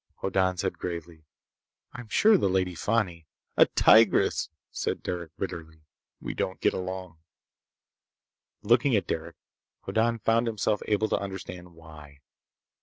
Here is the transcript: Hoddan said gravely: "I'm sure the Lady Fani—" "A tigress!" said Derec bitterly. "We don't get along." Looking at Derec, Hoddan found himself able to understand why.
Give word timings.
Hoddan 0.21 0.57
said 0.57 0.79
gravely: 0.79 1.25
"I'm 1.93 2.07
sure 2.07 2.35
the 2.35 2.49
Lady 2.49 2.73
Fani—" 2.73 3.27
"A 3.55 3.67
tigress!" 3.67 4.49
said 4.71 5.03
Derec 5.03 5.29
bitterly. 5.37 5.83
"We 6.19 6.33
don't 6.33 6.59
get 6.59 6.73
along." 6.73 7.19
Looking 8.63 8.95
at 8.95 9.05
Derec, 9.05 9.35
Hoddan 9.81 10.17
found 10.17 10.47
himself 10.47 10.81
able 10.87 11.07
to 11.09 11.19
understand 11.19 11.75
why. 11.75 12.21